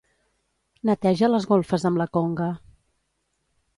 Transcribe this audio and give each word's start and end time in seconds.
Neteja 0.89 1.29
les 1.33 1.47
golfes 1.53 1.85
amb 1.91 2.03
la 2.03 2.09
conga. 2.19 2.49